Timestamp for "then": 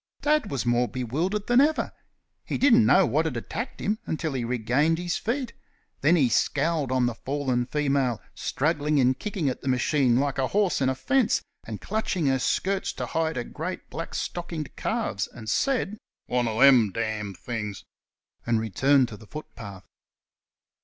6.01-6.15